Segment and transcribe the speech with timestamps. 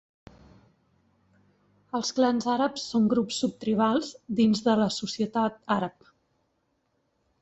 [1.99, 4.09] Els clans àrabs són grups subtribals
[4.41, 6.09] dins de la societat àrab.